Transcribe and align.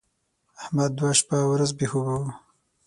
احمد 0.61 0.91
دوه 0.97 1.11
شپه 1.19 1.37
او 1.43 1.49
ورځ 1.53 1.71
بې 1.77 1.85
خوبه 1.91 2.13
و. 2.21 2.23